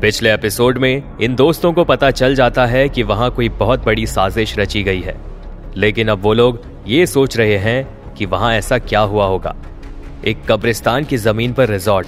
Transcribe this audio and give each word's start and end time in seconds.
पिछले 0.00 0.34
एपिसोड 0.34 0.78
में 0.78 1.02
इन 1.20 1.34
दोस्तों 1.34 1.72
को 1.72 1.84
पता 1.84 2.10
चल 2.10 2.34
जाता 2.34 2.66
है 2.66 2.88
कि 2.88 3.02
वहाँ 3.02 3.30
कोई 3.30 3.48
बहुत 3.48 3.84
बड़ी 3.84 4.06
साजिश 4.06 4.58
रची 4.58 4.82
गई 4.82 5.00
है। 5.00 5.20
लेकिन 5.76 6.08
अब 6.08 6.22
वो 6.22 6.32
लोग 6.32 6.62
ये 6.86 7.06
सोच 7.06 7.36
रहे 7.36 7.56
हैं 7.56 8.14
कि 8.14 8.26
वहाँ 8.26 8.54
ऐसा 8.54 8.78
क्या 8.78 9.00
हुआ 9.00 9.26
होगा। 9.26 9.56
एक 10.26 10.38
कब्रिस्तान 10.48 11.04
की 11.04 11.16
ज़मीन 11.16 11.52
पर 11.52 11.68
रिजॉर्ट। 11.68 12.06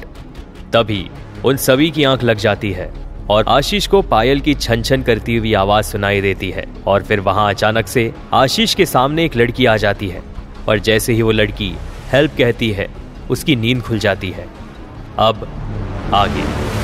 तभी 0.72 1.10
उन 1.44 1.56
सभी 1.56 1.90
की 1.90 2.04
आँख 2.04 2.24
लग 2.24 2.36
जाती 2.36 2.72
है 2.72 2.92
और 3.30 3.44
आशीष 3.48 3.86
को 3.86 4.02
पायल 4.02 4.40
की 4.40 4.54
छन 4.54 4.82
छन 4.82 5.02
करती 5.02 5.36
हुई 5.36 5.54
आवाज़ 5.54 5.86
सुनाई 5.86 6.20
देती 6.20 6.50
है। 6.50 6.66
और 6.86 7.02
फिर 7.02 7.20
वहाँ 7.20 7.50
अचानक 7.50 7.86
से 7.86 8.12
आशीष 8.32 8.74
के 8.74 8.86
सामने 8.86 9.24
एक 9.24 9.36
लड़की 9.36 9.66
आ 9.66 9.76
जाती 9.76 10.08
है। 10.08 10.22
और 10.68 10.78
जैसे 10.78 11.12
ही 11.12 11.22
वो 11.22 11.30
लड़की 11.30 11.74
हेल्प 12.12 12.32
कहती 12.38 12.72
है, 12.72 12.88
उसकी 13.30 13.56
नींद 13.56 13.82
खुल 13.82 13.98
जाती 13.98 14.30
है। 14.30 14.46
अब 15.18 15.48
आगे। 16.14 16.77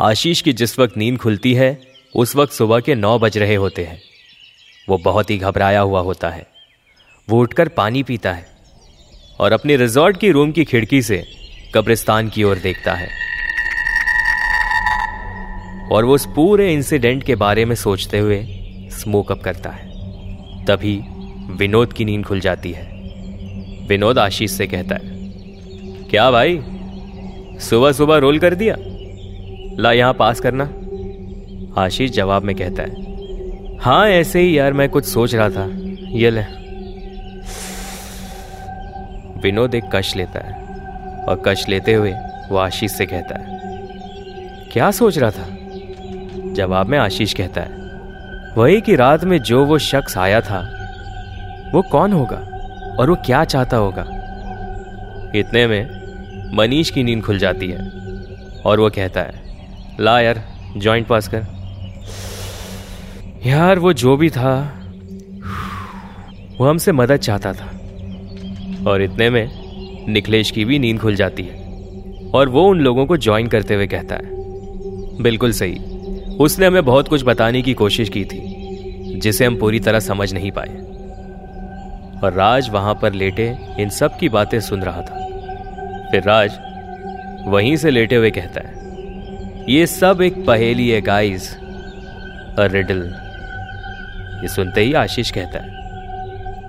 आशीष 0.00 0.40
की 0.40 0.52
जिस 0.52 0.78
वक्त 0.78 0.96
नींद 0.96 1.18
खुलती 1.18 1.54
है, 1.54 1.80
उस 2.16 2.36
वक्त 2.36 2.52
सुबह 2.52 2.80
के 2.80 2.94
नौ 2.94 3.18
बज 3.18 3.38
रहे 3.38 3.54
होते 3.54 3.84
हैं। 3.84 4.02
वो 4.88 4.98
बहुत 4.98 5.30
ही 5.30 5.38
घबराया 5.38 5.80
हुआ 5.80 6.00
होता 6.00 6.30
है। 6.30 6.46
वो 7.28 7.40
उठकर 7.40 7.68
पानी 7.68 8.02
पीता 8.02 8.32
है 8.32 8.46
और 9.38 9.52
अपने 9.52 9.76
रिजॉर्ट 9.76 10.16
की 10.16 10.30
रूम 10.30 10.52
की 10.52 10.64
खिड़की 10.64 11.02
से 11.02 11.24
कब्रिस्तान 11.74 12.28
की 12.28 12.44
ओर 12.44 12.56
देखता 12.56 12.94
है। 12.94 13.08
और 15.92 16.04
वो 16.04 16.14
उस 16.14 16.26
पूरे 16.26 16.74
इंसिडेंट 16.74 17.24
के 17.24 17.34
बारे 17.34 17.64
में 17.64 17.76
सोचते 17.76 18.18
हुए 18.18 18.46
स्मोक 18.90 19.32
अप 19.32 19.40
करता 19.40 19.70
है। 19.70 19.88
तभी 20.64 21.00
विनोद 21.56 21.92
की 21.92 22.04
नींद 22.04 22.24
खुल 22.24 22.40
जाती 22.40 22.72
है। 22.72 22.84
विनोद 23.86 24.18
आशीष 24.18 24.50
से 24.50 24.66
कहता 24.66 24.94
है, 24.94 25.00
क्या 26.10 26.30
भाई? 26.30 26.62
सुबह 27.60 27.92
सुबह 27.92 28.16
रोल 28.16 28.38
कर 28.38 28.54
दिया? 28.54 28.76
ला 29.78 29.92
यहाँ 29.92 30.12
पास 30.12 30.40
करना। 30.40 30.64
आशीष 31.80 32.10
जवाब 32.10 32.42
में 32.42 32.54
कहता 32.56 32.82
है 32.82 33.76
हाँ 33.78 34.08
ऐसे 34.08 34.40
ही 34.40 34.58
यार, 34.58 34.72
मैं 34.72 34.88
कुछ 34.88 35.04
सोच 35.04 35.34
रहा 35.34 35.48
था। 35.50 35.66
ये 36.12 36.30
ले। 36.30 36.42
विनोद 39.42 39.74
एक 39.74 39.84
कश 39.92 40.14
लेता 40.16 40.40
है 40.40 41.24
और 41.24 41.42
कश 41.46 41.68
लेते 41.68 41.94
हुए 41.94 42.12
वो 42.50 42.56
आशीष 42.56 42.92
से 42.92 43.06
कहता 43.06 43.38
है, 43.38 43.58
क्या 44.72 44.90
सोच 44.90 45.18
रहा 45.18 45.30
था? 45.30 45.46
जवाब 46.54 46.86
में 46.86 46.98
आशीष 46.98 47.34
कहता 47.34 47.60
है, 47.60 48.52
वही 48.56 48.80
कि 48.80 48.96
रात 48.96 49.24
में 49.24 49.38
जो 49.40 49.64
वो 49.64 49.78
शख्स 49.78 50.16
आया 50.18 50.40
था, 50.40 50.60
वो 51.74 51.82
कौन 51.82 52.12
होगा 52.12 52.44
और 52.98 53.10
वो 53.10 53.16
क्या 53.26 53.44
चाहता 53.44 53.76
होगा? 53.76 54.06
इतने 55.34 55.66
में 55.66 56.56
मनीष 56.56 56.90
की 56.90 57.02
नींद 57.02 57.22
खुल 57.22 57.38
जाती 57.38 57.70
है 57.70 57.90
और 58.64 58.80
वो 58.80 58.90
कहता 58.90 59.20
है 59.20 59.46
ला 60.00 60.20
यार 60.20 60.44
जॉइंट 60.76 61.06
पास 61.06 61.28
कर। 61.28 61.46
यार, 63.46 63.78
वो 63.78 63.92
जो 63.92 64.16
भी 64.16 64.30
था, 64.30 64.80
वो 66.58 66.68
हमसे 66.68 66.92
मदद 66.92 67.16
चाहता 67.16 67.52
था। 67.52 67.66
और 68.90 69.02
इतने 69.02 69.30
में, 69.30 69.50
निखलेश 70.12 70.50
की 70.50 70.64
भी 70.64 70.78
नींद 70.78 71.00
खुल 71.00 71.14
जाती 71.14 71.42
है। 71.42 71.54
और 72.34 72.48
वो 72.48 72.68
उन 72.68 72.80
लोगों 72.80 73.06
को 73.06 73.16
ज्वाइन 73.16 73.46
करते 73.46 73.74
हुए 73.74 73.86
कहता 73.86 74.14
है। 74.14 74.22
बिल्कुल 75.22 75.52
सही। 75.52 75.78
उसने 76.40 76.66
हमें 76.66 76.84
बहुत 76.84 77.08
कुछ 77.08 77.24
बताने 77.24 77.62
की 77.62 77.74
कोशिश 77.74 78.08
की 78.08 78.24
थी, 78.24 78.40
जिसे 79.20 79.44
हम 79.44 79.56
पूरी 79.56 79.80
तरह 79.80 80.00
समझ 80.00 80.32
नहीं 80.32 80.50
पाए। 80.50 80.74
और 82.24 82.32
राज 82.32 82.70
वहाँ 82.70 82.98
पर 83.02 83.12
लेटे 83.12 83.56
इन 83.80 83.88
सब 83.88 84.18
की 84.18 84.28
बातें 84.28 84.60
सुन 84.60 84.82
रहा 84.82 85.00
था। 85.00 85.24
फिर 86.10 86.22
राज 86.22 86.50
वहीं 87.46 87.76
से 87.76 87.90
लेटे 87.90 88.16
हुए 88.16 88.30
कहता 88.30 88.60
है। 88.60 88.77
ये 89.68 89.86
सब 89.86 90.20
एक 90.22 90.46
पहेली 90.46 90.88
है 90.90 91.00
गाइस 91.00 91.56
अ 92.58 92.64
रिडल 92.72 93.02
ये 94.42 94.48
सुनते 94.48 94.80
ही 94.80 94.92
आशीष 94.92 95.30
कहता 95.30 95.58
है, 95.58 95.68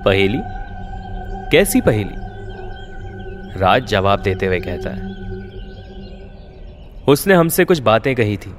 पहेली? 0.03 0.39
कैसी 1.51 1.81
पहेली? 1.81 2.15
राज 3.59 3.85
जवाब 3.85 4.21
देते 4.21 4.45
हुए 4.45 4.59
कहता 4.59 4.89
है, 4.89 5.01
उसने 7.07 7.33
हमसे 7.33 7.65
कुछ 7.65 7.79
बातें 7.79 8.15
कही 8.15 8.37
थी। 8.37 8.53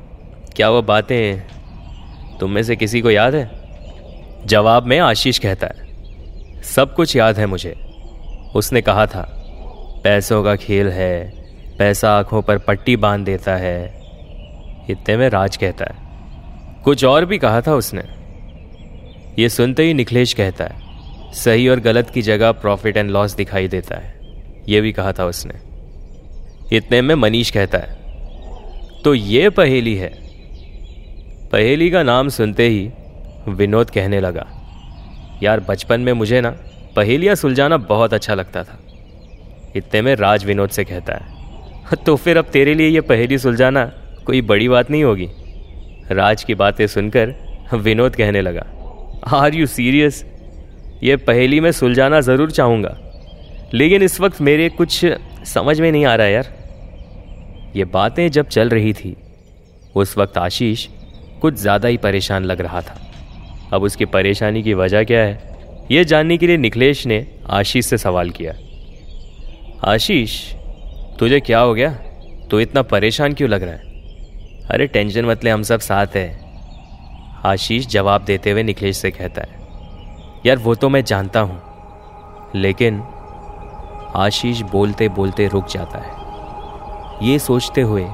क्या 0.57 0.71
वो 0.71 0.83
बातें 0.83 1.43
तुम 2.41 2.51
में 2.51 2.63
से 2.63 2.77
किसी 2.77 3.01
को 3.01 3.11
याद 3.11 3.35
है? 3.35 3.51
जवाब 4.47 4.87
में 4.87 4.99
आशीष 4.99 5.39
कहता 5.39 5.67
है, 5.67 5.89
सब 6.63 6.95
कुछ 6.95 7.17
याद 7.17 7.39
है 7.39 7.47
मुझे। 7.47 7.77
उसने 8.55 8.81
कहा 8.81 9.07
था, 9.07 9.29
पैसों 10.05 10.45
का 10.45 10.57
खेल 10.57 10.89
है, 10.89 11.33
पैसा 11.79 12.19
आँखों 12.19 12.43
पर 12.43 12.59
पट्टी 12.59 12.97
बाँध 12.97 13.25
देता 13.25 13.57
है 13.57 14.00
इतने 14.91 15.17
में 15.17 15.29
राज 15.31 15.57
कहता 15.57 15.85
है। 15.85 16.83
कुछ 16.85 17.05
और 17.05 17.25
भी 17.25 17.39
कहा 17.39 17.61
था 17.61 17.75
उसने। 17.75 18.03
ये 19.39 19.49
सुनते 19.49 19.83
ही 19.83 19.95
निखिलेश 19.95 20.33
कहता 20.35 20.65
है, 20.65 21.33
सही 21.35 21.69
और 21.69 21.81
गलत 21.81 22.11
की 22.11 22.23
जगह 22.23 22.53
प्रॉफिट 22.55 22.97
एंड 22.97 23.11
लॉस 23.11 23.35
दिखाई 23.35 23.69
देता 23.69 23.97
है। 23.97 24.15
ये 24.69 24.81
भी 24.81 24.93
कहा 24.93 25.13
था 25.13 25.25
उसने। 25.25 25.55
इतने 26.73 27.01
में 27.03 27.15
मनीष 27.15 27.51
कहता 27.51 27.79
है 27.79 27.99
तो 29.05 29.15
ये 29.15 29.49
पहेली 29.51 29.95
है। 29.97 30.09
पहेली 31.53 31.91
का 31.91 32.03
नाम 32.03 32.29
सुनते 32.29 32.69
ही 32.69 32.91
विनोद 33.49 33.91
कहने 33.91 34.21
लगा, 34.21 34.47
यार 35.43 35.61
बचपन 35.61 36.01
में 36.01 36.13
मुझे 36.13 36.41
ना 36.41 36.51
पहेलियाँ 36.97 37.35
सुलझाना 37.35 37.77
बहुत 37.89 38.15
अच्छा 38.15 38.35
लगता 38.35 38.63
था। 38.65 38.79
इतने 39.77 40.03
में 40.03 40.15
राज 40.17 40.45
विनोद 40.45 40.71
से 40.71 40.85
कहता 40.85 41.15
है 41.15 41.39
तो 41.97 42.15
फिर 42.17 42.39
अब 42.39 42.45
तेरे 42.45 42.75
लिए 42.75 42.89
ये 42.89 43.01
पहेली 43.03 43.39
सुलझाना 43.39 43.85
कोई 44.27 44.41
बड़ी 44.43 44.69
बात 44.69 44.91
नहीं 44.91 45.05
होगी। 45.05 45.29
राज 46.13 46.45
की 46.45 46.55
बातें 46.57 46.87
सुनकर 46.89 47.35
विनोद 47.75 48.17
कहने 48.17 48.41
लगा 48.41 48.67
आर 49.37 49.55
यू 49.55 49.67
सीरियस 49.69 50.25
ये 51.03 51.17
पहेली 51.19 51.61
में 51.61 51.71
सुलझाना 51.73 52.21
ज़रूर 52.21 52.51
चाहूँगा, 52.51 52.97
लेकिन 53.75 54.03
इस 54.03 54.21
वक्त 54.21 54.41
मेरे 54.43 54.69
कुछ 54.71 55.05
समझ 55.47 55.81
में 55.81 55.91
नहीं 55.93 56.05
आ 56.07 56.15
रहा 56.15 56.27
यार। 56.27 56.49
ये 57.77 57.85
बातें 57.87 58.31
जब 58.31 58.49
चल 58.49 58.69
रही 58.69 58.93
थी, 58.93 59.17
उस 59.95 60.17
वक्त 60.19 60.39
आशीष 60.39 60.87
कुछ 61.43 61.55
ज़्यादा 61.57 61.89
ही 61.89 61.97
परेशान 61.99 62.45
लग 62.45 62.61
रहा 62.61 62.81
था। 62.81 62.97
अब 63.73 63.83
उसकी 63.83 64.05
परेशानी 64.07 64.63
की 64.63 64.75
वजह 64.75 65.05
क्या 65.05 65.21
है 65.21 65.39
यह 65.91 66.03
जानने 66.05 66.37
के 66.39 66.47
लिए 66.47 66.57
निखिलेश 66.59 67.07
ने 67.07 67.27
आशीष 67.51 67.87
से 67.87 67.99
सवाल 67.99 68.31
किया, 68.31 68.55
आशीष, 69.85 70.41
तुझे 71.19 71.41
क्या 71.41 71.61
हो 71.61 71.75
गया? 71.75 71.91
तो 72.51 72.61
इतना 72.61 72.83
परेशान 72.85 73.33
क्यों 73.33 73.51
लग 73.51 73.63
रहा 73.63 73.75
है? 73.75 73.89
अरे 74.71 74.87
टेंशन 74.87 75.25
मत 75.25 75.45
ले, 75.45 75.51
हम 75.51 75.63
सब 75.63 75.81
साथ 75.81 76.17
हैं। 76.17 77.41
आशीष 77.47 77.87
जवाब 77.87 78.25
देते 78.25 78.51
हुए 78.51 78.63
निखिलेश 78.63 78.97
से 78.97 79.11
कहता 79.11 79.43
है, 79.43 79.59
यार, 80.47 80.57
वो 80.57 80.75
तो 80.75 80.89
मैं 80.89 81.03
जानता 81.05 81.41
हूँ, 81.41 81.61
लेकिन 82.55 83.03
आशीष 84.17 84.61
बोलते 84.71 85.09
बोलते 85.09 85.47
रुक 85.47 85.67
जाता 85.67 85.99
है। 85.99 87.29
ये 87.29 87.39
सोचते 87.39 87.81
हुए 87.81 88.05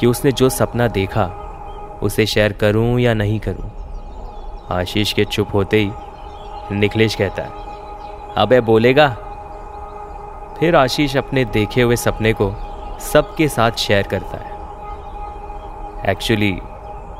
कि 0.00 0.06
उसने 0.06 0.32
जो 0.32 0.48
सपना 0.48 0.86
देखा, 0.90 1.24
उसे 2.02 2.26
शेयर 2.26 2.52
करूँ 2.52 2.98
या 3.00 3.14
नहीं 3.14 3.38
करूँ, 3.40 3.70
आशीष 4.70 5.12
के 5.12 5.24
चुप 5.24 5.54
होते 5.54 5.80
ही 5.80 5.90
निखलेश 6.72 7.14
कहता 7.14 7.42
है, 7.42 7.50
अबे, 8.36 8.60
बोलेगा? 8.62 9.08
फिर 10.58 10.76
आशीष 10.76 11.16
अपने 11.16 11.44
देखे 11.44 11.82
हुए 11.82 11.96
सपने 11.96 12.32
को 12.32 12.52
सबके 13.02 13.48
साथ 13.48 13.72
शेयर 13.78 14.06
करता 14.06 14.36
है। 14.38 14.51
एक्चुअली 16.08 16.52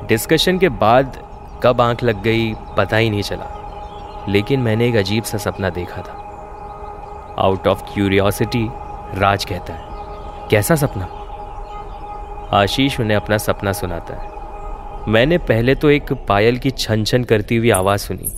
डिस्कशन 0.08 0.58
के 0.58 0.68
बाद 0.68 1.18
कब 1.62 1.80
आँख 1.80 2.02
लग 2.02 2.22
गई, 2.22 2.54
पता 2.76 2.96
ही 2.96 3.10
नहीं 3.10 3.22
चला। 3.22 4.26
लेकिन 4.28 4.60
मैंने 4.60 4.88
एक 4.88 4.96
अजीब 4.96 5.24
सा 5.24 5.38
सपना 5.38 5.70
देखा 5.70 6.02
था। 6.02 7.36
आउट 7.38 7.68
ऑफ़ 7.68 7.82
क्यूरियोसिटी 7.84 8.66
राज 9.18 9.44
कहता 9.44 9.74
है, 9.74 10.48
कैसा 10.50 10.74
सपना? 10.74 11.08
आशीष 12.52 13.00
उन्हें 13.00 13.16
अपना 13.16 13.38
सपना 13.38 13.72
सुनाता 13.72 14.14
है। 14.14 14.30
मैंने 15.08 15.38
पहले 15.38 15.74
तो 15.74 15.90
एक 15.90 16.12
पायल 16.28 16.58
की 16.58 16.70
छन 16.70 17.04
छन 17.04 17.24
करती 17.24 17.56
हुई 17.56 17.70
आवाज़ 17.70 18.00
सुनी। 18.00 18.32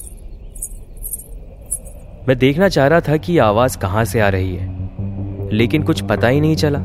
मैं 2.29 2.39
देखना 2.39 2.69
चाह 2.69 2.87
रहा 2.87 3.01
था 3.01 3.17
कि 3.17 3.39
आवाज़ 3.39 3.79
कहाँ 3.79 4.05
से 4.05 4.21
आ 4.21 4.29
रही 4.29 4.55
है, 4.57 4.69
लेकिन 5.53 5.83
कुछ 5.83 6.01
पता 6.03 6.29
ही 6.29 6.41
नहीं 6.41 6.57
चला। 6.57 6.79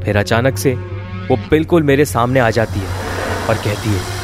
फिर 0.00 0.16
अचानक 0.16 0.56
से 0.56 1.01
वो 1.30 1.36
बिल्कुल 1.36 1.82
मेरे 1.82 2.04
सामने 2.04 2.40
आ 2.40 2.50
जाती 2.50 2.80
है 2.80 2.86
और 3.48 3.54
कहती 3.54 3.90
है 3.90 4.22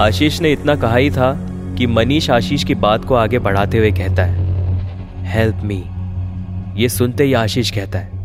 आशीष 0.00 0.40
ने 0.40 0.52
इतना 0.52 0.74
कहा 0.74 0.96
ही 0.96 1.10
था 1.10 1.32
कि 1.78 1.86
मनीष 1.86 2.30
आशीष 2.30 2.64
की 2.64 2.74
बात 2.74 3.04
को 3.04 3.14
आगे 3.14 3.38
बढ़ाते 3.38 3.78
हुए 3.78 3.90
कहता 3.90 4.22
है 4.22 4.48
हेल्प 5.24 5.60
मी 5.64 5.84
ये 6.82 6.88
सुनते 6.88 7.24
ही 7.24 7.32
आशीष 7.32 7.70
कहता 7.70 7.98
है 7.98 8.20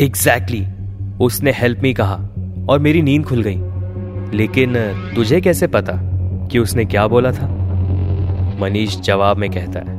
एग्जैक्टली 0.00 0.60
exactly, 0.60 1.20
उसने 1.20 1.52
हेल्प 1.52 1.80
मी 1.80 1.94
कहा 1.94 2.14
और 2.68 2.78
मेरी 2.78 3.02
नींद 3.02 3.24
खुल 3.24 3.42
गई। 3.42 3.58
लेकिन 4.36 4.74
तुझे 5.14 5.40
कैसे 5.40 5.66
पता 5.66 5.92
कि 6.46 6.58
उसने 6.58 6.84
क्या 6.84 7.06
बोला 7.06 7.32
था? 7.32 7.57
मनीष 8.58 8.96
जवाब 9.00 9.36
में 9.36 9.50
कहता 9.50 9.80
है, 9.80 9.96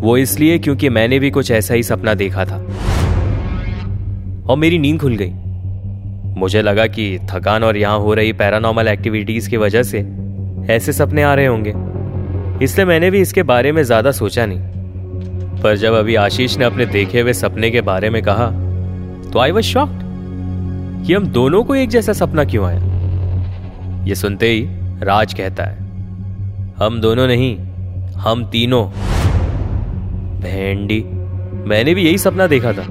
वो 0.00 0.16
इसलिए 0.16 0.58
क्योंकि 0.58 0.88
मैंने 0.88 1.18
भी 1.18 1.30
कुछ 1.30 1.50
ऐसा 1.50 1.74
ही 1.74 1.82
सपना 1.82 2.14
देखा 2.14 2.44
था। 2.44 2.56
और 4.44 4.56
मेरी 4.56 4.78
नींद 4.78 5.00
खुल 5.00 5.16
गई। 5.16 5.32
मुझे 6.38 6.62
लगा 6.62 6.86
कि 6.86 7.18
थकान 7.30 7.64
और 7.64 7.76
यहाँ 7.76 7.98
हो 7.98 8.14
रही 8.14 8.32
पैरानॉर्मल 8.34 8.88
एक्टिविटीज़ 8.88 9.48
की 9.50 9.56
वजह 9.56 9.82
से 9.82 9.98
ऐसे 10.70 10.92
सपने 10.92 11.22
आ 11.22 11.34
रहे 11.34 11.46
होंगे। 11.46 11.74
इसलिए 12.64 12.86
मैंने 12.86 13.10
भी 13.10 13.20
इसके 13.20 13.42
बारे 13.44 13.72
में 13.72 13.82
ज़्यादा 13.82 14.10
सोचा 14.12 14.46
नहीं। 14.46 15.62
पर 15.62 15.76
जब 15.76 15.94
अभी 15.94 16.14
आशीष 16.16 16.56
ने 16.58 16.64
अपने 16.64 16.86
देखे 16.86 17.20
हुए 17.20 17.32
सपने 17.32 17.70
के 17.70 17.80
बारे 17.82 18.10
में 18.10 18.22
कहा 18.22 18.50
तो 19.30 19.38
आई 19.38 19.50
वॉज़ 19.50 19.64
शॉक्ड 19.64 20.02
कि 21.06 21.14
हम 21.14 21.26
दोनों 21.28 21.62
को 21.64 21.74
एक 21.74 21.88
जैसा 21.88 22.12
सपना 22.12 22.44
क्यों 22.44 22.66
आया। 22.66 24.04
ये 24.04 24.14
सुनते 24.14 24.48
ही 24.48 24.66
राज 25.02 25.34
कहता 25.34 25.64
है 25.64 25.83
हम 26.78 27.00
दोनों 27.00 27.26
नहीं, 27.26 27.56
हम 28.16 28.44
तीनों। 28.44 28.84
भेंडी, 30.40 31.00
मैंने 31.68 31.94
भी 31.94 32.02
यही 32.02 32.18
सपना 32.18 32.46
देखा 32.46 32.72
था। 32.72 32.82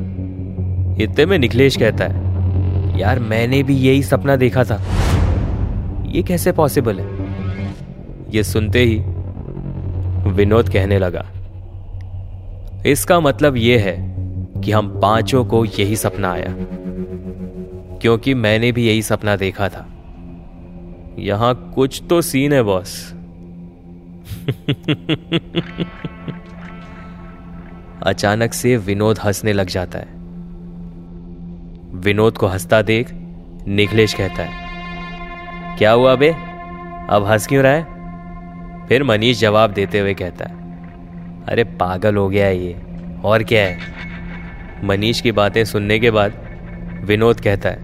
इतने 1.02 1.26
में 1.26 1.38
निखिलेश 1.40 1.78
कहता 1.78 2.06
है, 2.06 3.00
यार, 3.00 3.20
मैंने 3.20 3.62
भी 3.64 3.76
यही 3.78 4.04
सपना 4.04 4.36
देखा 4.36 4.64
था। 4.64 4.82
ये 6.06 6.24
कैसे 6.24 6.52
पॉसिबल 6.52 7.00
है? 7.00 7.08
ये 8.32 8.44
सुनते 8.44 8.80
ही 8.80 8.98
विनोद 10.32 10.70
कहने 10.70 11.00
लगा, 11.00 11.26
इसका 12.86 13.20
मतलब 13.20 13.58
यह 13.58 13.82
है 13.82 13.96
कि 14.62 14.72
हम 14.72 15.00
पाँचों 15.02 15.44
को 15.46 15.64
यही 15.66 15.96
सपना 15.96 16.32
आया, 16.32 16.56
क्योंकि 18.02 18.34
मैंने 18.34 18.72
भी 18.72 18.88
यही 18.88 19.02
सपना 19.02 19.36
देखा 19.36 19.70
था। 19.70 19.86
यहाँ 21.20 21.54
कुछ 21.76 22.02
तो 22.10 22.22
सीन 22.22 22.54
है 22.54 22.64
बॉस 22.64 23.13
अचानक 28.04 28.54
से 28.54 28.78
विनोद 28.78 29.20
हंसने 29.20 29.54
लग 29.54 29.68
जाता 29.68 30.00
है। 30.00 30.08
विनोद 32.00 32.38
को 32.38 32.48
हंसता 32.48 32.82
देख 32.82 33.10
निखिलेश 33.68 34.14
कहता 34.14 34.44
है, 34.44 34.50
क्या 35.78 35.92
हुआ 35.92 36.16
बे? 36.16 36.36
अब 37.10 37.26
हंस 37.28 37.48
क्यों 37.48 37.64
रहा 37.64 37.72
है? 37.72 37.84
फिर 38.88 39.04
मनीष 39.04 39.40
जवाब 39.40 39.72
देते 39.72 40.00
हुए 40.00 40.14
कहता 40.14 40.46
है, 40.46 40.54
अरे 41.46 41.64
पागल 41.64 42.16
हो 42.16 42.30
गया 42.30 42.48
ये, 42.48 42.82
और 43.24 43.44
क्या 43.44 43.62
है? 43.62 43.78
मनीष 44.84 45.22
की 45.22 45.32
बातें 45.32 45.66
सुनने 45.66 46.00
के 46.00 46.12
बाद 46.12 46.34
विनोद 47.04 47.40
कहता 47.40 47.70
है, 47.70 47.78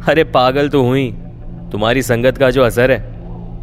अरे 0.00 0.24
पागल 0.24 0.68
तो 0.68 0.82
हुई, 0.82 1.12
तुम्हारी 1.72 2.02
संगत 2.02 2.38
का 2.38 2.50
जो 2.50 2.62
असर 2.62 2.90
है 2.90 3.13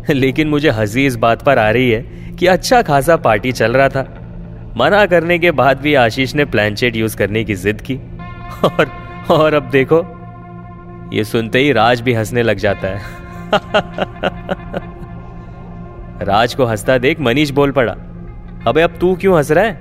लेकिन 0.09 0.48
मुझे 0.48 0.69
हँसी 0.69 1.06
इस 1.06 1.15
बात 1.15 1.42
पर 1.42 1.57
आ 1.57 1.71
रही 1.71 1.92
है 1.92 2.06
कि 2.39 2.48
अच्छा 2.48 2.81
खासा 2.81 3.15
पार्टी 3.15 3.51
चल 3.51 3.74
रहा 3.74 3.89
था। 3.89 4.18
मना 4.77 5.06
करने 5.06 5.39
के 5.39 5.51
बाद 5.51 5.81
भी 5.81 5.94
आशीष 5.94 6.36
ने 6.36 6.45
प्लानचेट 6.45 6.95
यूज़ 6.95 7.18
करने 7.18 7.44
की 7.44 7.56
जिद 7.56 7.81
की। 7.81 7.95
और 8.63 8.92
और 9.31 9.53
अब 9.53 9.69
देखो, 9.69 10.06
ये 11.13 11.24
सुनते 11.24 11.59
ही 11.59 11.71
राज 11.71 12.01
भी 12.01 12.13
हंसने 12.13 12.44
लग 12.44 12.57
जाता 12.57 12.88
है। 12.88 13.01
राज 16.25 16.53
को 16.53 16.65
हंसता 16.65 16.98
देख 16.98 17.19
मनीष 17.19 17.50
बोल 17.50 17.71
पड़ा, 17.71 17.95
अबे, 18.68 18.81
अब 18.81 18.98
तू 19.01 19.15
क्यों 19.15 19.38
हंस 19.38 19.51
रहा 19.51 19.63
है? 19.63 19.80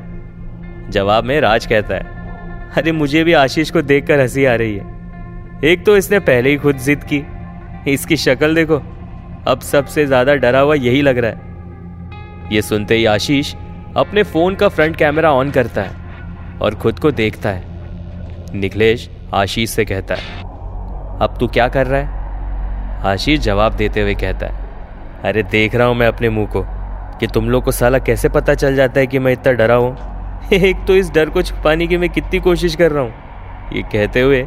जवाब 0.90 1.24
में 1.24 1.40
राज 1.40 1.66
कहता 1.66 1.94
है, 1.94 2.06
अरे, 2.76 2.92
मुझे 2.92 3.24
भी 3.24 3.32
आशीष 3.32 3.70
को 3.70 3.82
देखकर 3.82 4.20
हँसी 4.20 4.44
आ 4.44 4.54
रही 4.54 4.76
है। 4.76 5.00
एक 5.64 5.86
तो 5.86 5.96
इसने 5.96 6.18
पहले 6.18 6.50
ही 6.50 6.56
खुद 6.56 6.76
जिद 6.76 7.04
की। 7.12 7.22
इसकी 7.92 8.16
शक्ल 8.16 8.54
देखो 8.54 8.82
अब 9.48 9.60
सबसे 9.60 10.06
ज़्यादा 10.06 10.34
डरा 10.34 10.60
हुआ 10.60 10.74
यही 10.74 11.02
लग 11.02 11.18
रहा 11.18 11.30
है। 11.30 11.48
ये 12.52 12.62
सुनते 12.62 12.94
ही 12.94 13.04
आशीष 13.04 13.54
अपने 13.96 14.22
फ़ोन 14.22 14.54
का 14.54 14.68
फ्रंट 14.68 14.96
कैमरा 14.96 15.32
ऑन 15.32 15.50
करता 15.50 15.82
है 15.82 16.58
और 16.58 16.74
खुद 16.74 16.98
को 16.98 17.10
देखता 17.10 17.50
है। 17.50 17.68
निखिलेश 18.54 19.08
आशीष 19.34 19.70
से 19.70 19.84
कहता 19.84 20.14
है, 20.14 20.40
अब 21.22 21.36
तू 21.40 21.46
क्या 21.46 21.68
कर 21.68 21.86
रहा 21.86 22.00
है? 22.00 23.02
आशीष 23.04 23.40
जवाब 23.40 23.74
देते 23.74 24.00
हुए 24.00 24.14
कहता 24.14 24.46
है, 24.46 25.22
अरे 25.24 25.42
देख 25.42 25.74
रहा 25.74 25.86
हूँ 25.86 25.96
मैं 25.96 26.06
अपने 26.06 26.28
मुँह 26.28 26.46
को, 26.46 26.64
कि 27.20 27.26
तुम 27.26 27.50
लोग 27.50 27.64
को 27.64 27.70
साला 27.70 27.98
कैसे 27.98 28.28
पता 28.28 28.54
चल 28.54 28.74
जाता 28.74 29.00
है 29.00 29.06
कि 29.06 29.18
मैं 29.18 29.32
इतना 29.32 29.52
डरा 29.52 29.74
हूँ? 29.74 29.96
एक 30.52 30.84
तो 30.86 30.96
इस 30.96 31.10
डर 31.10 31.30
को 31.30 31.42
छुपाने 31.42 31.86
की 31.86 31.96
मैं 31.96 32.10
कितनी 32.10 32.40
कोशिश 32.40 32.76
कर 32.76 32.92
रहा 32.92 33.02
हूँ। 33.02 33.12
ये 33.72 33.82
कहते 33.82 34.20
हुए 34.20 34.46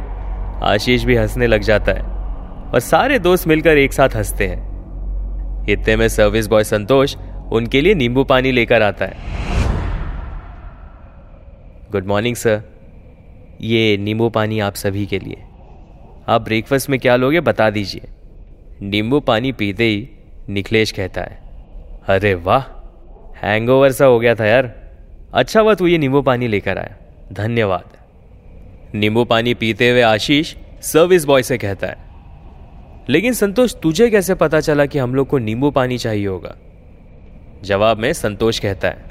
आशीष 0.62 1.04
भी 1.04 1.16
हंसने 1.16 1.46
लग 1.46 1.62
जाता 1.62 1.92
है 1.92 2.02
और 2.64 2.80
सारे 2.80 3.18
दोस्त 3.18 3.48
मिलकर 3.48 3.78
एक 3.78 3.92
साथ 3.92 4.16
हँसते 4.16 4.46
हैं। 4.46 4.73
इतने 5.68 5.96
में 5.96 6.08
सर्विस 6.08 6.46
बॉय 6.46 6.64
संतोष 6.64 7.16
उनके 7.52 7.80
लिए 7.80 7.94
नींबू 7.94 8.24
पानी 8.24 8.52
लेकर 8.52 8.82
आता 8.82 9.04
है। 9.04 9.32
गुड 11.90 12.06
मॉर्निंग 12.06 12.36
सर 12.36 12.62
ये 13.60 13.96
नींबू 13.96 14.28
पानी 14.28 14.58
आप 14.60 14.74
सभी 14.74 15.06
के 15.06 15.18
लिए। 15.18 15.42
आप 16.28 16.42
ब्रेकफास्ट 16.42 16.90
में 16.90 16.98
क्या 17.00 17.16
लोगे 17.16 17.40
बता 17.40 17.70
दीजिए। 17.70 18.08
नींबू 18.82 19.20
पानी 19.20 19.52
पीते 19.52 19.84
ही 19.84 20.08
निखिलेश 20.48 20.92
कहता 20.92 21.20
है, 21.20 21.38
अरे 22.08 22.34
वाह 22.36 22.62
हैंगओवर 23.38 23.92
सा 23.92 24.04
हो 24.04 24.18
गया 24.18 24.34
था 24.34 24.46
यार। 24.46 24.72
अच्छा 25.34 25.60
हुआ 25.60 25.74
तू 25.74 25.86
ये 25.86 25.98
नींबू 25.98 26.22
पानी 26.22 26.48
लेकर 26.48 26.78
आया। 26.78 26.96
धन्यवाद। 27.32 28.94
नींबू 28.94 29.24
पानी 29.24 29.54
पीते 29.54 29.90
हुए 29.90 30.00
आशीष 30.02 30.54
सर्विस 30.82 31.24
बॉय 31.24 31.42
से 31.42 31.58
कहता 31.58 31.86
है 31.86 32.03
लेकिन 33.10 33.32
संतोष, 33.32 33.74
तुझे 33.74 34.08
कैसे 34.10 34.34
पता 34.34 34.60
चला 34.60 34.86
कि 34.86 34.98
हम 34.98 35.14
लोग 35.14 35.26
को 35.28 35.38
नींबू 35.38 35.70
पानी 35.70 35.98
चाहिए 35.98 36.26
होगा? 36.26 36.54
जवाब 37.64 37.98
में 37.98 38.12
संतोष 38.12 38.58
कहता 38.58 38.88
है, 38.88 39.04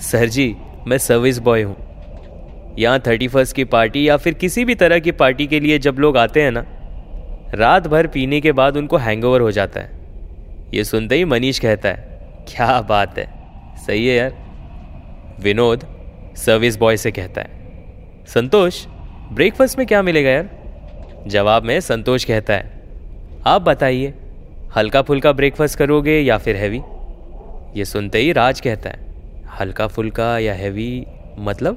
सर 0.00 0.28
जी, 0.28 0.54
मैं 0.86 0.98
सर्विस 0.98 1.38
बॉय 1.38 1.62
हूँ। 1.62 1.76
यहाँ 2.78 3.00
थर्टी 3.06 3.28
फ़र्स्ट 3.28 3.56
की 3.56 3.64
पार्टी 3.64 4.08
या 4.08 4.16
फिर 4.16 4.34
किसी 4.34 4.64
भी 4.64 4.74
तरह 4.74 4.98
की 4.98 5.12
पार्टी 5.12 5.46
के 5.46 5.60
लिए 5.60 5.78
जब 5.78 5.98
लोग 5.98 6.16
आते 6.16 6.42
हैं 6.42 6.50
ना, 6.50 6.64
रात 7.54 7.86
भर 7.86 8.06
पीने 8.06 8.40
के 8.40 8.52
बाद 8.52 8.76
उनको 8.76 8.96
हैंगओवर 8.96 9.40
हो 9.40 9.50
जाता 9.50 9.80
है। 9.80 9.90
ये 10.74 10.84
सुनते 10.84 11.16
ही 11.16 11.24
मनीष 11.24 11.58
कहता 11.58 11.88
है, 11.88 12.20
क्या 12.48 12.80
बात 12.80 13.18
है। 13.18 13.26
सही 13.76 14.06
है 14.06 14.16
यार। 14.16 14.36
विनोद 15.40 15.86
सर्विस 16.36 16.76
बॉय 16.76 16.96
से 16.96 17.10
कहता 17.10 17.40
है, 17.40 17.50
संतोष 18.26 18.84
ब्रेकफास्ट 19.32 19.78
में 19.78 19.86
क्या 19.86 20.02
मिलेगा 20.02 20.30
यार? 20.30 20.48
जवाब 21.26 21.64
में 21.64 21.78
संतोष 21.80 22.24
कहता 22.24 22.54
है 22.54 22.73
आप 23.46 23.62
बताइए 23.62 24.12
हल्का 24.76 25.00
फुल्का 25.02 25.30
ब्रेकफास्ट 25.32 25.78
करोगे 25.78 26.12
या 26.20 26.36
फिर 26.38 26.56
हैवी 26.56 26.80
ये 27.78 27.84
सुनते 27.84 28.18
ही 28.18 28.30
राज 28.32 28.60
कहता 28.60 28.90
है 28.90 29.48
हल्का 29.58 29.86
फुल्का 29.86 30.28
या 30.38 30.52
हैवी 30.54 31.06
मतलब? 31.38 31.76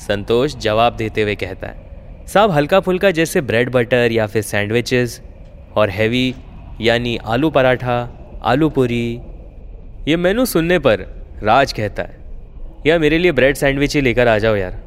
संतोष 0.00 0.54
जवाब 0.56 0.96
देते 0.96 1.22
हुए 1.22 1.34
कहता 1.34 1.66
है, 1.66 2.26
साहब 2.26 2.50
हल्का 2.50 2.80
फुल्का 2.80 3.10
जैसे 3.10 3.40
ब्रेड 3.40 3.70
बटर 3.70 4.12
या 4.12 4.26
फिर 4.26 4.42
सैंडविचेस 4.42 5.20
और 5.76 5.90
हैवी 5.90 6.34
यानी 6.80 7.16
आलू 7.26 7.50
पराठा, 7.50 7.98
आलू 8.42 8.68
पूरी। 8.68 9.20
ये 10.08 10.16
मेनू 10.16 10.44
सुनने 10.44 10.78
पर 10.78 11.00
राज 11.42 11.72
कहता 11.72 12.02
है, 12.02 12.16
या 12.86 12.98
मेरे 12.98 13.18
लिए 13.18 13.32
ब्रेड 13.32 13.56
सैंडविच 13.56 13.96
ही 13.96 14.00
लेकर 14.00 14.28
आ 14.28 14.38
जाओ 14.38 14.56
यार। 14.56 14.80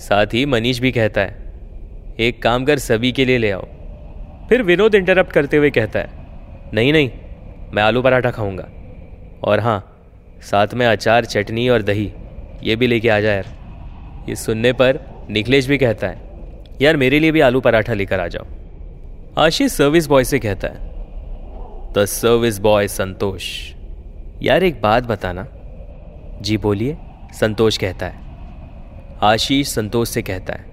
साथ 0.00 0.34
ही 0.34 0.44
मनीष 0.46 0.78
भी 0.78 0.92
कहता 0.92 1.20
है, 1.20 1.36
एक 2.20 2.42
काम 2.42 2.64
कर 2.64 2.78
सभी 2.80 3.12
के 3.12 3.24
लिए 3.24 3.38
ले 3.38 3.50
आओ। 3.50 3.66
फिर 4.48 4.62
विनोद 4.62 4.94
इंटरप्ट 4.94 5.32
करते 5.32 5.56
हुए 5.56 5.70
कहता 5.70 5.98
है, 5.98 6.10
नहीं 6.74 6.92
नहीं, 6.92 7.10
मैं 7.72 7.82
आलू 7.82 8.02
पराठा 8.02 8.30
खाऊँगा। 8.30 8.68
और 9.44 9.60
हाँ 9.60 9.80
साथ 10.42 10.74
में 10.74 10.86
अचार, 10.86 11.24
चटनी 11.24 11.68
और 11.68 11.82
दही, 11.82 12.12
ये 12.62 12.76
भी 12.76 12.86
लेके 12.86 13.08
आ 13.08 13.18
जाए 13.20 13.36
यार। 13.36 14.26
ये 14.28 14.34
सुनने 14.34 14.72
पर 14.72 14.98
निखिलेश 15.30 15.66
भी 15.66 15.78
कहता 15.78 16.06
है, 16.06 16.20
यार, 16.80 16.96
मेरे 16.96 17.18
लिए 17.20 17.32
भी 17.32 17.40
आलू 17.40 17.60
पराठा 17.60 17.94
लेकर 17.94 18.20
आ 18.20 18.26
जाओ। 18.26 18.46
आशीष 19.38 19.72
सर्विस 19.72 20.06
बॉय 20.06 20.24
से 20.24 20.38
कहता 20.38 20.68
है 20.68 20.86
द 21.92 22.04
सर्विस 22.04 22.58
बॉय 22.58 22.88
संतोष। 22.88 23.44
यार, 24.42 24.64
एक 24.64 24.80
बात 24.82 25.04
बताना। 25.04 25.46
जी 26.42 26.56
बोलिए, 26.56 26.96
संतोष 27.32 27.76
कहता 27.76 28.06
है। 28.06 28.26
आशीष 29.22 29.68
संतोष 29.68 30.08
से 30.08 30.22
कहता 30.22 30.54
है, 30.54 30.64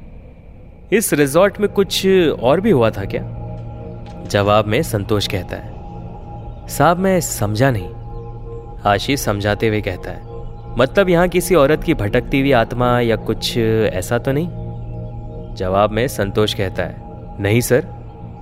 इस 0.94 1.14
रिजॉर्ट 1.14 1.60
में 1.60 1.70
कुछ 1.70 2.06
और 2.40 2.62
भी 2.62 2.72
हुआ 2.72 2.90
था 2.90 3.06
क्या? 3.06 3.24
जवाब 4.28 4.66
में 4.66 4.82
संतोष 4.84 5.28
कहता 5.28 5.58
है। 5.58 6.68
साहब, 6.68 6.98
मैं 6.98 7.20
समझा 7.22 7.72
नहीं। 7.72 7.90
आशीष 8.86 9.20
समझाते 9.20 9.68
हुए 9.68 9.82
कहता 9.82 10.12
है 10.12 10.34
मतलब 10.78 11.10
यहाँ 11.10 11.28
किसी 11.28 11.56
औरत 11.56 11.84
की 11.84 11.94
भटकती 11.94 12.40
हुई 12.40 12.52
आत्मा 12.52 13.00
या 13.00 13.16
कुछ 13.16 13.58
ऐसा 13.58 14.18
तो 14.18 14.32
नहीं? 14.32 14.48
जवाब 15.56 15.92
में 15.92 16.08
संतोष 16.08 16.54
कहता 16.54 16.84
है, 16.84 16.96
नहीं 17.42 17.62
सर, 17.62 17.88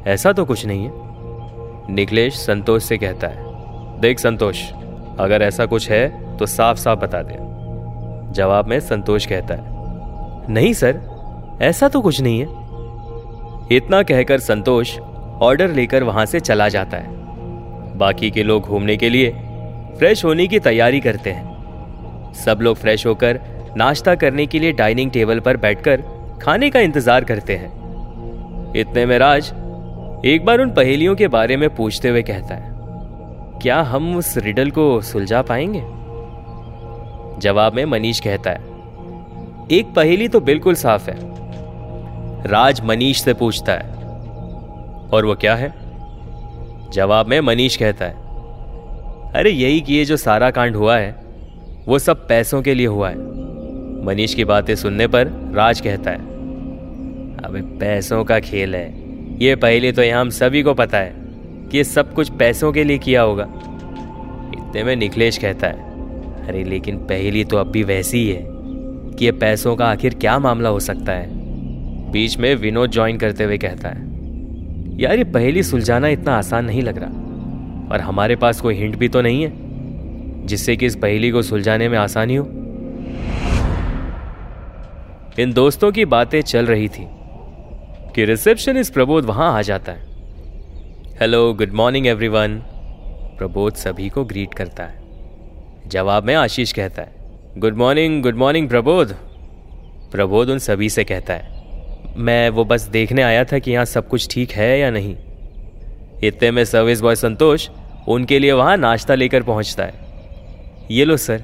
ऐसा 0.07 0.31
तो 0.33 0.45
कुछ 0.45 0.65
नहीं 0.65 0.83
है। 0.83 1.93
निखिलेश 1.93 2.35
संतोष 2.35 2.83
से 2.83 2.97
कहता 2.97 3.27
है, 3.27 3.99
देख 3.99 4.19
संतोष, 4.19 4.63
अगर 5.19 5.41
ऐसा 5.41 5.65
कुछ 5.65 5.89
है 5.91 6.37
तो 6.37 6.45
साफ़ 6.45 6.77
साफ़ 6.77 6.99
बता 6.99 7.21
दे। 7.21 7.37
जवाब 8.33 8.67
में 8.67 8.79
संतोष 8.79 9.25
कहता 9.25 9.53
है, 9.53 10.51
नहीं 10.53 10.73
सर, 10.73 10.99
ऐसा 11.61 11.87
तो 11.87 12.01
कुछ 12.01 12.21
नहीं 12.21 12.39
है। 12.39 12.47
इतना 13.71 14.01
कहकर 14.03 14.39
संतोष 14.39 14.97
ऑर्डर 15.43 15.71
लेकर 15.71 16.03
वहाँ 16.03 16.25
से 16.25 16.39
चला 16.39 16.67
जाता 16.69 16.97
है। 16.97 17.97
बाकी 17.97 18.29
के 18.31 18.43
लोग 18.43 18.63
घूमने 18.63 18.97
के 18.97 19.09
लिए 19.09 19.29
फ्रेश 19.97 20.23
होने 20.25 20.47
की 20.47 20.59
तैयारी 20.59 20.99
करते 20.99 21.31
हैं। 21.31 22.33
सब 22.35 22.59
लोग 22.61 22.77
फ्रेश 22.77 23.05
होकर 23.05 23.39
नाश्ता 23.77 24.15
करने 24.15 24.45
के 24.45 24.59
लिए 24.59 24.71
डाइनिंग 24.73 25.11
टेबल 25.11 25.39
पर 25.39 25.57
बैठकर 25.57 26.01
खाने 26.41 26.69
का 26.69 26.79
इंतज़ार 26.79 27.23
करते 27.23 27.55
हैं। 27.55 27.71
इतने 28.75 29.05
में 29.05 29.17
राज 29.19 29.51
एक 30.25 30.45
बार 30.45 30.61
उन 30.61 30.71
पहेलियों 30.71 31.15
के 31.15 31.27
बारे 31.29 31.57
में 31.57 31.69
पूछते 31.75 32.09
हुए 32.09 32.21
कहता 32.21 32.55
है, 32.55 32.71
क्या 33.61 33.81
हम 33.83 34.15
उस 34.17 34.37
रिडल 34.37 34.69
को 34.71 35.01
सुलझा 35.03 35.41
पाएँगे? 35.41 35.81
जवाब 37.41 37.73
में 37.73 37.83
मनीष 37.87 38.19
कहता 38.19 38.49
है, 38.49 38.71
एक 39.71 39.93
पहेली 39.95 40.27
तो 40.27 40.39
बिल्कुल 40.41 40.75
साफ़ 40.75 41.09
है। 41.09 41.17
राज 42.47 42.81
मनीष 42.85 43.23
से 43.23 43.33
पूछता 43.33 43.73
है 43.73 44.02
और 45.13 45.25
वो 45.25 45.35
क्या 45.35 45.55
है? 45.55 45.73
जवाब 46.93 47.27
में 47.27 47.39
मनीष 47.41 47.75
कहता 47.77 48.05
है, 48.05 48.21
अरे 49.33 49.49
यही 49.49 49.81
कि 49.81 49.93
ये 49.93 50.05
जो 50.05 50.17
सारा 50.17 50.51
कांड 50.51 50.75
हुआ 50.75 50.97
है, 50.97 51.15
वो 51.87 51.99
सब 51.99 52.27
पैसों 52.27 52.61
के 52.61 52.73
लिए 52.73 52.87
हुआ 52.87 53.09
है। 53.09 53.17
मनीष 54.05 54.33
की 54.33 54.45
बातें 54.45 54.75
सुनने 54.75 55.07
पर 55.07 55.27
राज 55.55 55.81
कहता 55.81 56.11
है, 56.11 56.17
अबे 57.39 57.61
पैसों 57.79 58.23
का 58.23 58.39
खेल 58.39 58.75
है। 58.75 58.91
ये 59.43 59.55
पहले 59.55 59.91
तो 59.91 60.03
यहाँ 60.03 60.21
हम 60.21 60.29
सभी 60.29 60.61
को 60.63 60.73
पता 60.73 60.97
है 60.97 61.13
कि 61.71 61.77
ये 61.77 61.83
सब 61.83 62.13
कुछ 62.13 62.29
पैसों 62.29 62.71
के 62.71 62.83
लिए 62.83 62.97
किया 62.97 63.21
होगा। 63.21 63.43
इतने 64.53 64.83
में 64.83 64.95
निखिलेश 64.95 65.37
कहता 65.37 65.67
है, 65.67 66.47
अरे 66.47 66.63
लेकिन 66.63 66.97
पहली 66.97 67.43
तो 67.43 67.57
अब 67.57 67.67
भी 67.67 67.83
वैसी 67.83 68.17
ही 68.17 68.29
है 68.29 68.43
कि 68.45 69.25
ये 69.25 69.31
पैसों 69.31 69.75
का 69.75 69.85
आखिर 69.85 70.13
क्या 70.13 70.39
मामला 70.39 70.69
हो 70.69 70.79
सकता 70.79 71.11
है? 71.11 71.27
बीच 72.11 72.37
में 72.37 72.55
विनोद 72.55 72.91
ज्वाइन 72.91 73.17
करते 73.17 73.43
हुए 73.43 73.57
कहता 73.57 73.89
है 73.89 74.12
यार, 74.99 75.17
ये 75.17 75.23
पहली 75.23 75.63
सुलझाना 75.63 76.07
इतना 76.07 76.37
आसान 76.37 76.65
नहीं 76.65 76.81
लग 76.81 76.97
रहा। 76.97 77.09
और 77.91 78.01
हमारे 78.01 78.35
पास 78.35 78.61
कोई 78.61 78.75
हिंट 78.75 78.95
भी 78.95 79.07
तो 79.09 79.21
नहीं 79.21 79.43
है, 79.43 79.51
जिससे 80.45 80.75
कि 80.75 80.85
इस 80.85 80.95
पहेली 80.95 81.31
को 81.31 81.41
सुलझाने 81.41 81.89
में 81.89 81.97
आसानी 81.97 82.35
हो। 82.35 82.45
इन 85.39 85.53
दोस्तों 85.53 85.91
की 85.91 86.05
बातें 86.05 86.41
चल 86.41 86.65
रही 86.65 86.87
थी 86.87 87.07
कि 88.15 88.25
रिसेप्शन 88.25 88.77
इस 88.77 88.89
प्रबोध 88.89 89.25
वहाँ 89.25 89.53
आ 89.53 89.61
जाता 89.61 89.91
है। 89.91 90.05
Hello 91.19 91.53
good 91.53 91.71
morning 91.71 92.07
everyone 92.07 92.57
Prabodh 93.37 93.73
सभी 93.73 94.09
को 94.09 94.23
ग्रीट 94.25 94.53
करता 94.53 94.83
है। 94.83 95.01
जवाब 95.87 96.23
में 96.23 96.35
आशीष 96.35 96.71
कहता 96.71 97.01
है 97.01 97.11
good 97.57 97.75
morning 97.75 98.23
good 98.23 98.35
morning 98.35 98.69
Prabodh. 98.69 99.13
Prabodh 100.11 100.49
उन 100.49 100.59
सभी 100.59 100.89
से 100.89 101.03
कहता 101.03 101.33
है 101.33 101.52
मैं 102.15 102.49
वो 102.49 102.63
बस 102.65 102.87
देखने 102.87 103.21
आया 103.21 103.43
था 103.43 103.59
कि 103.59 103.71
यहाँ 103.71 103.85
सब 103.85 104.07
कुछ 104.07 104.27
ठीक 104.31 104.51
है 104.51 104.79
या 104.79 104.89
नहीं। 104.91 105.15
इतने 106.23 106.51
में 106.51 106.63
सर्विस 106.65 107.01
बॉय 107.01 107.15
संतोष 107.15 107.67
उनके 108.07 108.39
लिए 108.39 108.51
वहाँ 108.51 108.75
नाश्ता 108.77 109.15
लेकर 109.15 109.43
पहुँचता 109.43 109.83
है। 109.83 109.93
ये 110.91 111.05
लो 111.05 111.17
सर, 111.17 111.43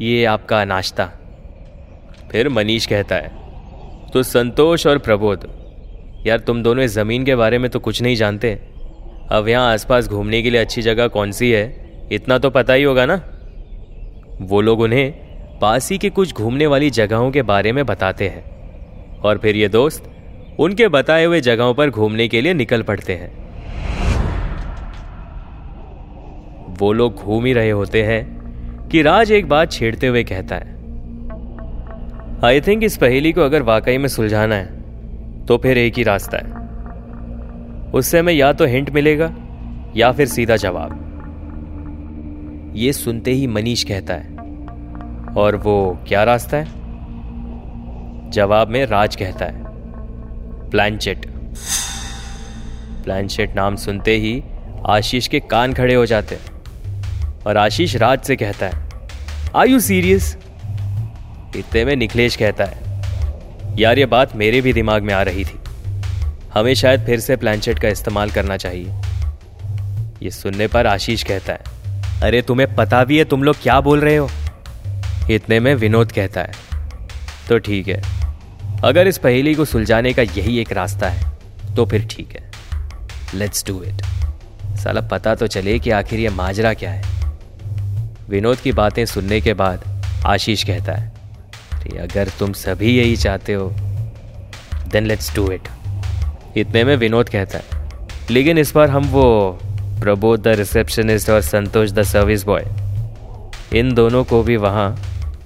ये 0.00 0.24
आपका 0.24 0.64
नाश्ता। 0.64 1.10
फिर 2.30 2.48
मनीष 2.48 2.86
कहता 2.86 3.16
है 3.16 3.42
तो 4.12 4.22
संतोष 4.22 4.86
और 4.86 4.98
प्रबोध, 4.98 5.46
यार 6.26 6.38
तुम 6.38 6.62
दोनों 6.62 6.84
इस 6.84 6.92
ज़मीन 6.92 7.24
के 7.24 7.34
बारे 7.36 7.58
में 7.58 7.70
तो 7.70 7.80
कुछ 7.80 8.02
नहीं 8.02 8.16
जानते। 8.16 8.52
अब 9.32 9.48
यहाँ 9.48 9.72
आसपास 9.72 10.08
घूमने 10.08 10.42
के 10.42 10.50
लिए 10.50 10.60
अच्छी 10.60 10.82
जगह 10.82 11.08
कौन 11.08 11.32
सी 11.32 11.50
है, 11.50 12.08
इतना 12.12 12.38
तो 12.38 12.50
पता 12.50 12.72
ही 12.72 12.82
होगा 12.82 13.06
ना? 13.06 13.20
वो 14.42 14.60
लोग 14.60 14.80
उन्हें 14.80 15.12
पास 15.60 15.90
ही 15.90 15.98
के 15.98 16.10
कुछ 16.10 16.34
घूमने 16.34 16.66
वाली 16.66 16.90
जगहों 16.90 17.30
के 17.30 17.42
बारे 17.44 17.72
में 17.72 17.84
बताते 17.86 18.28
हैं। 18.28 18.53
और 19.24 19.38
फिर 19.38 19.56
ये 19.56 19.68
दोस्त 19.68 20.10
उनके 20.60 20.88
बताए 20.88 21.24
हुए 21.24 21.40
जगहों 21.40 21.74
पर 21.74 21.90
घूमने 21.90 22.28
के 22.28 22.40
लिए 22.40 22.54
निकल 22.54 22.82
पड़ते 22.82 23.12
हैं। 23.12 23.32
वो 26.78 26.92
लोग 26.92 27.14
घूम 27.14 27.44
ही 27.44 27.52
रहे 27.52 27.70
होते 27.70 28.02
हैं 28.02 28.88
कि 28.88 29.02
राज 29.02 29.32
एक 29.32 29.48
बात 29.48 29.72
छेड़ते 29.72 30.06
हुए 30.06 30.22
कहता 30.24 30.56
है। 30.56 30.72
आई 32.44 32.60
थिंक 32.60 32.82
इस 32.84 32.96
पहेली 32.96 33.32
को 33.32 33.40
अगर 33.40 33.62
वाकई 33.62 33.98
में 33.98 34.08
सुलझाना 34.08 34.54
है 34.54 35.44
तो 35.46 35.58
फिर 35.58 35.78
एक 35.78 35.94
ही 35.94 36.02
रास्ता 36.02 36.38
है। 36.38 36.62
उससे 37.92 38.18
हमें 38.18 38.32
या 38.32 38.52
तो 38.52 38.64
हिंट 38.64 38.90
मिलेगा, 38.90 39.34
या 39.96 40.10
फिर 40.12 40.26
सीधा 40.26 40.56
जवाब। 40.56 41.00
ये 42.76 42.92
सुनते 42.92 43.30
ही 43.30 43.46
मनीष 43.46 43.84
कहता 43.84 44.14
है, 44.14 44.28
और 45.36 45.56
वो 45.56 45.76
क्या 46.08 46.24
रास्ता 46.24 46.56
है? 46.56 46.83
जवाब 48.34 48.68
में 48.68 48.84
राज 48.86 49.16
कहता 49.16 49.44
है। 49.44 49.62
प्लानचेट। 50.70 51.26
प्लानचेट 53.04 53.54
नाम 53.56 53.76
सुनते 53.76 54.16
ही 54.16 54.42
आशीष 54.86 55.28
के 55.28 55.40
कान 55.40 55.72
खड़े 55.72 55.94
हो 55.94 56.06
जाते 56.06 56.38
और 57.46 57.56
आशीष 57.56 57.96
राज 57.96 58.20
से 58.20 58.36
कहता 58.36 58.66
है 58.66 58.84
आर 59.56 59.66
यू 59.66 59.80
सीरियस 59.80 60.36
इतने 61.56 61.84
में 61.84 61.94
निखिलेश 61.96 62.36
कहता 62.36 62.64
है, 62.64 62.78
यार, 63.78 63.98
ये 63.98 64.06
बात 64.06 64.34
मेरे 64.36 64.60
भी 64.60 64.72
दिमाग 64.72 65.02
में 65.02 65.14
आ 65.14 65.22
रही 65.22 65.44
थी। 65.44 65.58
हमें 66.54 66.74
शायद 66.74 67.04
फिर 67.06 67.20
से 67.20 67.36
प्लानचेट 67.36 67.78
का 67.78 67.88
इस्तेमाल 67.88 68.30
करना 68.30 68.56
चाहिए। 68.56 68.92
ये 70.22 70.30
सुनने 70.30 70.66
पर 70.66 70.86
आशीष 70.86 71.22
कहता 71.22 71.52
है, 71.52 71.60
अरे, 72.22 72.42
तुम्हें 72.42 72.74
पता 72.74 73.04
भी 73.04 73.18
है 73.18 73.24
तुम 73.24 73.42
लोग 73.42 73.56
क्या 73.62 73.80
बोल 73.80 74.00
रहे 74.00 74.16
हो? 74.16 74.28
इतने 75.30 75.60
में 75.60 75.74
विनोद 75.74 76.12
कहता 76.12 76.40
है 76.40 76.52
तो 77.48 77.58
ठीक 77.58 77.88
है 77.88 78.23
अगर 78.82 79.06
इस 79.06 79.18
पहेली 79.18 79.54
को 79.54 79.64
सुलझाने 79.64 80.12
का 80.12 80.22
यही 80.22 80.58
एक 80.58 80.72
रास्ता 80.72 81.08
है 81.08 81.74
तो 81.76 81.84
फिर 81.86 82.06
ठीक 82.10 82.32
है। 82.32 82.50
लेट्स 83.34 83.66
डू 83.66 83.82
इट 83.82 84.02
साला 84.78 85.00
पता 85.08 85.34
तो 85.34 85.46
चले 85.46 85.78
कि 85.78 85.90
आखिर 85.90 86.20
ये 86.20 86.28
माजरा 86.30 86.72
क्या 86.74 86.90
है। 86.90 87.02
विनोद 88.28 88.58
की 88.58 88.72
बातें 88.72 89.04
सुनने 89.06 89.40
के 89.40 89.54
बाद 89.54 89.84
आशीष 90.26 90.64
कहता 90.64 90.92
है 90.92 91.12
कि 91.74 91.96
अगर 91.98 92.28
तुम 92.38 92.52
सभी 92.54 92.96
यही 92.98 93.16
चाहते 93.16 93.52
हो 93.52 93.68
देन 94.88 95.06
लेट्स 95.06 95.34
डू 95.34 95.50
इट 95.52 95.68
इतने 96.56 96.84
में 96.84 96.96
विनोद 96.96 97.28
कहता 97.28 97.58
है, 97.58 97.64
लेकिन 98.30 98.58
इस 98.58 98.74
बार 98.74 98.90
हम 98.90 99.04
वो 99.08 99.58
प्रबोध 100.00 100.42
द 100.42 100.48
रिसेप्शनिस्ट 100.58 101.30
और 101.30 101.40
संतोष 101.42 101.90
द 101.90 102.02
सर्विस 102.02 102.44
बॉय, 102.44 102.64
इन 103.72 103.94
दोनों 103.94 104.24
को 104.24 104.42
भी 104.42 104.56
वहाँ 104.56 104.90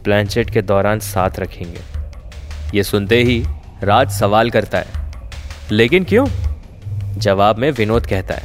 प्लानचेट 0.04 0.50
के 0.50 0.62
दौरान 0.62 1.00
साथ 1.00 1.38
रखेंगे। 1.40 1.97
ये 2.74 2.82
सुनते 2.82 3.22
ही 3.22 3.42
राज 3.82 4.10
सवाल 4.10 4.50
करता 4.50 4.78
है, 4.78 5.10
लेकिन 5.70 6.04
क्यों? 6.04 6.26
जवाब 7.18 7.58
में 7.58 7.70
विनोद 7.70 8.06
कहता 8.06 8.34
है, 8.34 8.42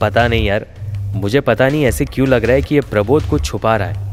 पता 0.00 0.26
नहीं 0.28 0.46
यार, 0.46 0.66
मुझे 1.14 1.40
पता 1.40 1.68
नहीं 1.68 1.84
ऐसे 1.84 2.04
क्यों 2.04 2.28
लग 2.28 2.44
रहा 2.44 2.54
है 2.54 2.62
कि 2.62 2.74
ये 2.74 2.80
प्रबोध 2.80 3.28
कुछ 3.28 3.44
छुपा 3.44 3.76
रहा 3.76 3.88
है। 3.88 4.10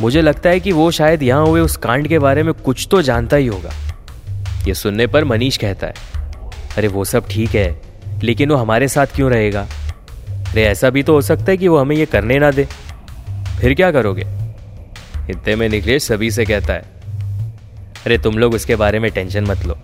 मुझे 0.00 0.20
लगता 0.20 0.50
है 0.50 0.60
कि 0.60 0.72
वो 0.72 0.90
शायद 0.90 1.22
यहाँ 1.22 1.46
हुए 1.46 1.60
उस 1.60 1.76
कांड 1.76 2.08
के 2.08 2.18
बारे 2.18 2.42
में 2.42 2.52
कुछ 2.54 2.86
तो 2.90 3.02
जानता 3.02 3.36
ही 3.36 3.46
होगा। 3.46 3.72
ये 4.66 4.74
सुनने 4.74 5.06
पर 5.06 5.24
मनीष 5.24 5.56
कहता 5.56 5.86
है, 5.86 5.94
अरे 6.76 6.88
वो 6.88 7.04
सब 7.04 7.28
ठीक 7.28 7.54
है, 7.54 7.80
लेकिन 8.22 8.50
वो 8.50 8.56
हमारे 8.56 8.88
साथ 8.88 9.06
क्यों 9.06 9.30
रहेगा? 9.30 9.66
अरे 10.50 10.64
ऐसा 10.64 10.90
भी 10.90 11.02
तो 11.02 11.12
हो 11.12 11.22
सकता 11.22 11.50
है 11.50 11.56
कि 11.56 11.68
वो 11.68 11.78
हमें 11.78 11.96
ये 11.96 12.06
करने 12.06 12.38
ना 12.38 12.50
दे। 12.50 12.66
फिर 13.60 13.74
क्या 13.74 13.90
करोगे? 13.92 14.26
इतने 15.30 15.56
में 15.56 15.68
निकलेश 15.68 16.02
सभी 16.02 16.30
से 16.30 16.44
कहता 16.44 16.72
है 16.72 16.97
अरे 18.06 18.18
तुम 18.18 18.38
लोग 18.38 18.54
उसके 18.54 18.76
बारे 18.76 18.98
में 18.98 19.10
टेंशन 19.10 19.44
मत 19.44 19.64
लो। 19.66 19.74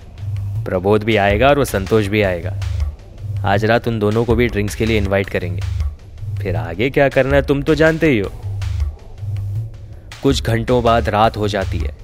प्रबोध 0.65 1.05
भी 1.05 1.17
आएगा 1.17 1.49
और 1.49 1.59
वो 1.59 1.65
संतोष 1.65 2.07
भी 2.07 2.23
आएगा। 2.23 2.53
आज 3.45 3.65
रात 3.65 3.89
उन 3.89 3.99
दोनों 3.99 4.25
को 4.25 4.35
भी 4.35 4.47
ड्रिंक्स 4.49 4.75
के 4.75 4.87
लिए 4.87 4.99
इनवाइट 4.99 5.31
करेंगे। 5.31 5.63
फिर 6.43 6.57
आगे 6.57 6.91
क्या 6.91 7.09
करना 7.09 7.37
है 7.37 7.43
तुम 7.43 7.63
तो 7.63 7.75
जानते 7.75 8.11
ही 8.11 8.19
हो। 8.19 8.31
कुछ 10.23 10.43
घंटों 10.43 10.83
बाद 10.83 11.09
रात 11.09 11.37
हो 11.37 11.49
जाती 11.49 11.79
है। 11.79 11.95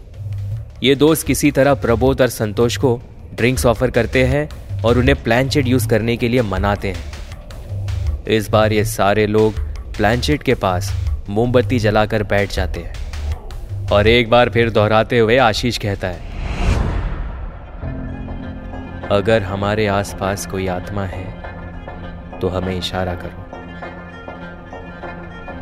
ये 0.82 0.94
दोस्त 0.94 1.26
किसी 1.26 1.50
तरह 1.50 1.74
प्रबोध 1.74 2.20
और 2.20 2.28
संतोष 2.28 2.76
को 2.76 3.00
ड्रिंक्स 3.34 3.66
ऑफ़र 3.66 3.90
करते 3.90 4.24
हैं 4.24 4.48
और 4.82 4.98
उन्हें 4.98 5.22
प्लानचेट 5.22 5.66
यूज़ 5.66 5.88
करने 5.88 6.16
के 6.16 6.28
लिए 6.28 6.42
मनाते 6.42 6.88
हैं। 6.88 8.24
इस 8.26 8.50
बार 8.50 8.72
ये 8.72 8.84
सारे 8.84 9.26
लोग 9.26 9.58
प्लानचेट 9.96 10.42
के 10.42 10.54
पास 10.54 10.92
मोमबत्ती 11.28 11.78
जलाकर 11.78 12.22
बैठ 12.22 12.52
जाते 12.52 12.80
हैं। 12.80 13.09
और 13.92 14.06
एक 14.06 14.28
बार 14.30 14.48
फिर 14.50 14.70
दोहराते 14.70 15.18
हुए 15.18 15.36
आशीष 15.38 15.78
कहता 15.78 16.08
है, 16.08 16.28
अगर 19.10 19.42
हमारे 19.42 19.86
आसपास 19.86 20.46
कोई 20.46 20.66
आत्मा 20.68 21.04
है 21.04 21.24
तो 22.40 22.48
हमें 22.48 22.76
इशारा 22.78 23.14
करो। 23.14 23.48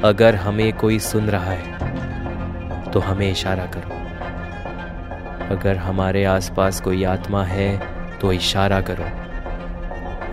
अगर 0.04 0.34
हमें 0.34 0.72
कोई 0.72 0.98
सुन 0.98 1.28
रहा 1.28 1.52
है 1.52 2.90
तो 2.90 3.00
हमें 3.00 3.30
इशारा 3.30 3.66
करो। 3.66 3.96
अगर 5.48 5.76
हमारे 5.76 6.24
आसपास 6.26 6.80
कोई 6.80 7.04
आत्मा 7.06 7.44
है 7.44 7.70
तो 8.20 8.32
इशारा 8.32 8.80
करो। 8.80 9.04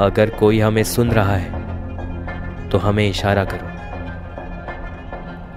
अगर 0.05 0.29
कोई 0.29 0.59
हमें 0.59 0.83
सुन 0.85 1.11
रहा 1.11 1.35
है 1.35 2.69
तो 2.69 2.77
हमें 2.77 3.07
इशारा 3.09 3.45
करो। 3.45 3.74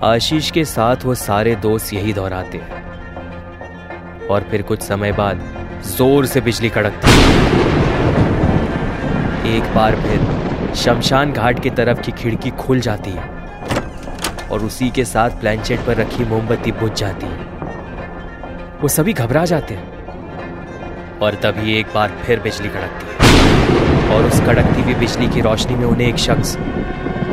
आशीष 0.04 0.50
के 0.50 0.64
साथ 0.64 0.96
वो 1.04 1.14
सारे 1.14 1.54
दोस्त 1.56 1.92
यही 1.94 2.12
दोहराते 2.12 2.58
हैं। 2.58 4.26
और 4.26 4.42
फिर 4.42 4.62
कुछ 4.62 4.82
समय 4.82 5.12
बाद 5.12 5.40
ज़ोर 5.86 6.26
से 6.26 6.40
बिजली 6.40 6.68
कड़कती। 6.68 7.12
एक 9.56 9.74
बार 9.74 9.96
फिर 9.96 10.74
शमशान 10.74 11.32
घाट 11.32 11.62
की 11.62 11.70
तरफ़ 11.70 12.00
की 12.00 12.12
खिड़की 12.12 12.50
खुल 12.50 12.80
जाती 12.80 13.10
है 13.10 13.24
और 14.50 14.64
उसी 14.64 14.90
के 14.90 15.04
साथ 15.04 15.30
प्लानचेट 15.30 15.80
पर 15.80 15.96
रखी 15.96 16.24
मोमबत्ती 16.24 16.72
बुझ 16.72 16.92
जाती 16.92 17.26
है। 17.26 17.46
वो 18.82 18.88
सभी 18.88 19.12
घबरा 19.12 19.44
जाते 19.44 19.74
हैं। 19.74 21.18
और 21.18 21.34
तभी 21.34 21.78
एक 21.78 21.86
बार 21.94 22.16
फिर 22.26 22.40
बिजली 22.40 22.68
कड़कती 22.68 23.06
है। 23.10 24.16
और 24.16 24.24
उस 24.24 24.40
कड़कती 24.40 24.82
हुई 24.82 24.94
बिजली 24.94 25.28
की 25.28 25.40
रोशनी 25.40 25.76
में 25.76 25.86
उन्हें 25.86 26.08
एक 26.08 26.18
शख्स 26.18 26.56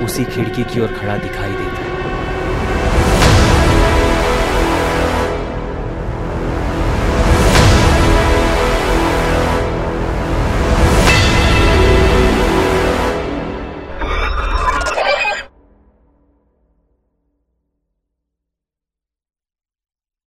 उसी 0.05 0.23
खिड़की 0.23 0.63
की 0.63 0.81
ओर 0.81 0.87
खड़ा 0.87 1.17
दिखाई 1.17 1.51
दे 1.51 1.64